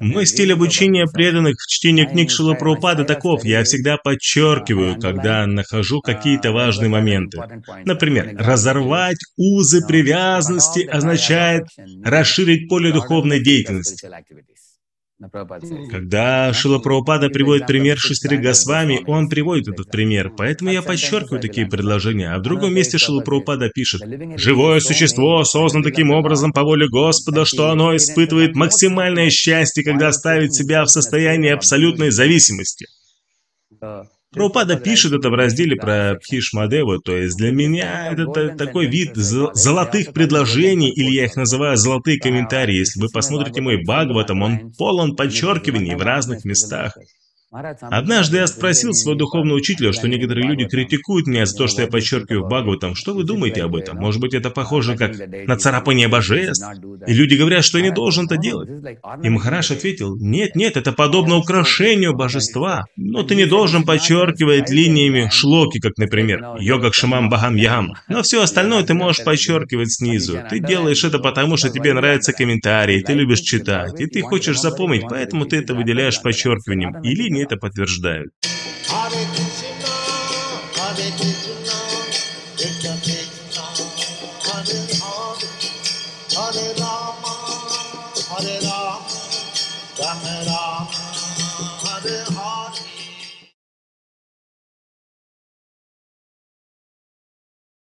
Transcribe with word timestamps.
Мой 0.00 0.26
стиль 0.26 0.52
обучения 0.52 1.06
преданных 1.06 1.56
в 1.58 1.70
чтении 1.70 2.04
книг 2.04 2.30
Шила 2.30 2.54
Прабхупады 2.54 3.04
таков. 3.04 3.44
Я 3.44 3.64
всегда 3.64 3.98
подчеркиваю, 3.98 4.98
когда 4.98 5.46
нахожу 5.46 6.00
какие-то 6.00 6.52
важные 6.52 6.88
моменты. 6.88 7.38
Например, 7.84 8.34
разорвать 8.36 9.18
узы 9.36 9.86
привязанности 9.86 10.80
означает 10.80 11.64
расширить 12.02 12.68
поле 12.68 12.92
духовной 12.92 13.42
деятельности. 13.42 14.08
Когда 15.90 16.50
Шила 16.54 16.78
Прабхупада 16.78 17.28
приводит 17.28 17.66
пример 17.66 17.98
шестерых 17.98 18.40
Госвами, 18.40 19.02
он 19.06 19.28
приводит 19.28 19.68
этот 19.68 19.90
пример, 19.90 20.30
поэтому 20.34 20.70
я 20.70 20.80
подчеркиваю 20.80 21.42
такие 21.42 21.66
предложения. 21.66 22.32
А 22.32 22.38
в 22.38 22.42
другом 22.42 22.72
месте 22.72 22.96
Шила 22.96 23.20
Прабхупада 23.20 23.68
пишет, 23.68 24.00
«Живое 24.38 24.80
существо 24.80 25.44
создано 25.44 25.84
таким 25.84 26.10
образом 26.10 26.52
по 26.52 26.62
воле 26.62 26.88
Господа, 26.88 27.44
что 27.44 27.68
оно 27.68 27.94
испытывает 27.94 28.56
максимальное 28.56 29.28
счастье, 29.28 29.84
когда 29.84 30.10
ставит 30.12 30.54
себя 30.54 30.84
в 30.84 30.90
состоянии 30.90 31.50
абсолютной 31.50 32.10
зависимости». 32.10 32.86
Прабхупада 34.32 34.76
пишет 34.76 35.12
это 35.12 35.28
в 35.28 35.34
разделе 35.34 35.74
про 35.74 36.14
Пхишмадеву, 36.14 37.00
то 37.00 37.16
есть 37.16 37.36
для 37.36 37.50
меня 37.50 38.12
это 38.12 38.50
такой 38.56 38.86
вид 38.86 39.16
золотых 39.16 40.12
предложений, 40.12 40.92
или 40.92 41.10
я 41.10 41.24
их 41.24 41.34
называю 41.34 41.76
золотые 41.76 42.20
комментарии. 42.20 42.76
Если 42.76 43.00
вы 43.00 43.08
посмотрите 43.08 43.60
мой 43.60 43.82
Бхагаватам, 43.82 44.42
он 44.42 44.72
полон 44.78 45.16
подчеркиваний 45.16 45.96
в 45.96 46.02
разных 46.02 46.44
местах. 46.44 46.96
Однажды 47.52 48.36
я 48.36 48.46
спросил 48.46 48.94
своего 48.94 49.18
духовного 49.18 49.56
учителя, 49.56 49.92
что 49.92 50.06
некоторые 50.06 50.46
люди 50.46 50.66
критикуют 50.66 51.26
меня 51.26 51.46
за 51.46 51.56
то, 51.56 51.66
что 51.66 51.82
я 51.82 51.88
подчеркиваю 51.88 52.44
в 52.44 52.46
Бхагаватам. 52.46 52.94
Что 52.94 53.12
вы 53.12 53.24
думаете 53.24 53.64
об 53.64 53.74
этом? 53.74 53.96
Может 53.96 54.20
быть, 54.20 54.34
это 54.34 54.50
похоже 54.50 54.96
как 54.96 55.16
на 55.18 55.56
царапание 55.56 56.06
божеств? 56.06 56.64
И 57.08 57.12
люди 57.12 57.34
говорят, 57.34 57.64
что 57.64 57.78
я 57.78 57.84
не 57.84 57.90
должен 57.90 58.26
это 58.26 58.36
делать. 58.36 58.68
И 59.24 59.28
Махараш 59.28 59.72
ответил, 59.72 60.16
нет, 60.16 60.54
нет, 60.54 60.76
это 60.76 60.92
подобно 60.92 61.38
украшению 61.38 62.14
божества. 62.14 62.84
Но 62.96 63.24
ты 63.24 63.34
не 63.34 63.46
должен 63.46 63.84
подчеркивать 63.84 64.70
линиями 64.70 65.28
шлоки, 65.32 65.80
как, 65.80 65.98
например, 65.98 66.56
йога 66.60 66.90
кшимам 66.90 67.30
бахам 67.30 67.56
ягам. 67.56 67.94
Но 68.08 68.22
все 68.22 68.42
остальное 68.42 68.84
ты 68.84 68.94
можешь 68.94 69.24
подчеркивать 69.24 69.90
снизу. 69.90 70.38
Ты 70.48 70.60
делаешь 70.60 71.02
это 71.02 71.18
потому, 71.18 71.56
что 71.56 71.68
тебе 71.68 71.94
нравятся 71.94 72.32
комментарии, 72.32 73.00
ты 73.00 73.14
любишь 73.14 73.40
читать, 73.40 74.00
и 74.00 74.06
ты 74.06 74.22
хочешь 74.22 74.60
запомнить, 74.60 75.02
поэтому 75.08 75.46
ты 75.46 75.56
это 75.56 75.74
выделяешь 75.74 76.22
подчеркиванием. 76.22 77.02
И 77.02 77.14
линии 77.16 77.39
это 77.42 77.56
подтверждают. 77.56 78.32
Hare 86.32 86.74
Rama, 86.78 87.34
Hare 88.30 88.60
Rama, 88.62 89.00
Rama 89.98 90.44
Rama. 90.46 90.69